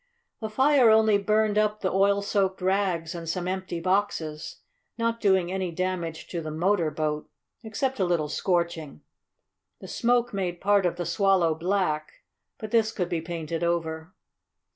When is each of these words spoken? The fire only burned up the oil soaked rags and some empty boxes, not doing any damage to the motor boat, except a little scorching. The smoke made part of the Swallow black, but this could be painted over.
The 0.39 0.49
fire 0.49 0.89
only 0.89 1.19
burned 1.19 1.59
up 1.59 1.81
the 1.81 1.91
oil 1.93 2.23
soaked 2.23 2.59
rags 2.59 3.13
and 3.13 3.29
some 3.29 3.47
empty 3.47 3.79
boxes, 3.79 4.61
not 4.97 5.21
doing 5.21 5.51
any 5.51 5.69
damage 5.71 6.25
to 6.29 6.41
the 6.41 6.49
motor 6.49 6.89
boat, 6.89 7.29
except 7.61 7.99
a 7.99 8.03
little 8.05 8.27
scorching. 8.27 9.01
The 9.79 9.87
smoke 9.87 10.33
made 10.33 10.59
part 10.59 10.87
of 10.87 10.95
the 10.95 11.05
Swallow 11.05 11.53
black, 11.53 12.13
but 12.57 12.71
this 12.71 12.91
could 12.91 13.09
be 13.09 13.21
painted 13.21 13.63
over. 13.63 14.11